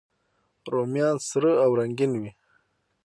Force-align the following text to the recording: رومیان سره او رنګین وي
رومیان 0.71 1.15
سره 1.29 1.51
او 1.63 1.71
رنګین 1.79 2.11
وي 2.21 2.31